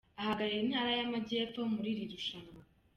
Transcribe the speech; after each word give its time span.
Ahagarariye 0.21 0.63
intara 0.65 0.91
y’Amajyepfo 0.99 1.59
muri 1.75 1.89
iri 1.93 2.03
rushanwa. 2.11 2.61